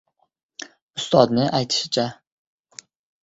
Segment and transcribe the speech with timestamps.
[0.99, 2.05] Ustodning aytishicha: